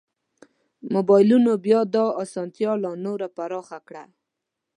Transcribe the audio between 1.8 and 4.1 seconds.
دا اسانتیا لا نوره پراخه کړه.